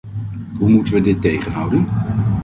[0.57, 1.87] Hoe moeten we dit tegenhouden?